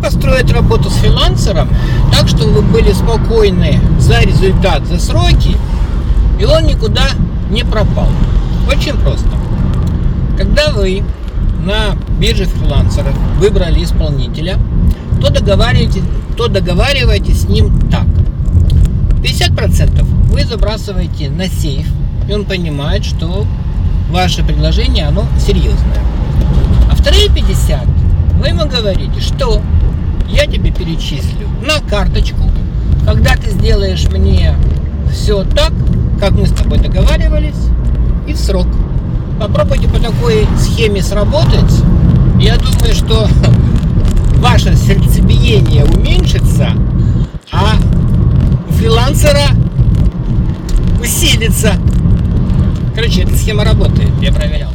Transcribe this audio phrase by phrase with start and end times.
[0.00, 1.68] построить работу с фрилансером
[2.12, 5.56] так, чтобы вы были спокойны за результат, за сроки,
[6.38, 7.08] и он никуда
[7.50, 8.08] не пропал?
[8.68, 9.28] Очень просто.
[10.36, 11.02] Когда вы
[11.64, 14.58] на бирже фрилансеров выбрали исполнителя,
[15.20, 16.02] то договариваетесь,
[16.36, 18.06] то договариваетесь с ним так.
[19.22, 21.86] 50% вы забрасываете на сейф,
[22.28, 23.44] и он понимает, что
[24.10, 26.02] ваше предложение, оно серьезное.
[26.90, 27.84] А вторые 50
[28.40, 29.60] вы ему говорите, что
[30.40, 32.50] я тебе перечислю на карточку,
[33.04, 34.54] когда ты сделаешь мне
[35.12, 35.72] все так,
[36.18, 37.68] как мы с тобой договаривались,
[38.26, 38.66] и в срок.
[39.38, 41.72] Попробуйте по такой схеме сработать.
[42.40, 43.28] Я думаю, что
[44.36, 46.70] ваше сердцебиение уменьшится,
[47.52, 47.74] а
[48.66, 49.48] у фрилансера
[51.02, 51.74] усилится.
[52.94, 54.70] Короче, эта схема работает, я проверял.